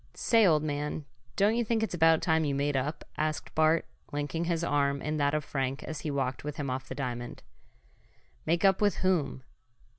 "Say, 0.15 0.47
old 0.47 0.63
man, 0.63 1.05
don't 1.35 1.55
you 1.55 1.63
think 1.63 1.83
it's 1.83 1.93
about 1.93 2.23
time 2.23 2.43
you 2.43 2.55
made 2.55 2.75
up?" 2.75 3.03
asked 3.17 3.53
Bart, 3.53 3.85
linking 4.11 4.45
his 4.45 4.63
arm 4.63 4.99
in 4.99 5.17
that 5.17 5.35
of 5.35 5.45
Frank 5.45 5.83
as 5.83 5.99
he 5.99 6.09
walked 6.09 6.43
with 6.43 6.55
him 6.57 6.71
off 6.71 6.89
the 6.89 6.95
diamond. 6.95 7.43
"Make 8.43 8.65
up 8.65 8.81
with 8.81 8.95
whom?" 9.05 9.43